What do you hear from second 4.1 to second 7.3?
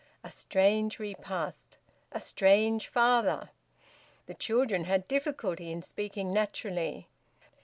The children had difficulty in speaking naturally.